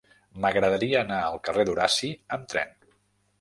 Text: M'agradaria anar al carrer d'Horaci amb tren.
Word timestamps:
M'agradaria 0.45 0.97
anar 1.01 1.19
al 1.25 1.37
carrer 1.49 1.67
d'Horaci 1.69 2.11
amb 2.39 2.49
tren. 2.55 2.75